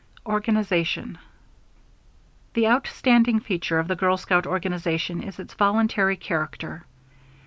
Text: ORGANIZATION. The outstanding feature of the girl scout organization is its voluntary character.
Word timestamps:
ORGANIZATION. 0.25 1.19
The 2.55 2.67
outstanding 2.67 3.39
feature 3.39 3.77
of 3.77 3.87
the 3.87 3.95
girl 3.95 4.17
scout 4.17 4.47
organization 4.47 5.21
is 5.21 5.37
its 5.37 5.53
voluntary 5.53 6.15
character. 6.17 6.85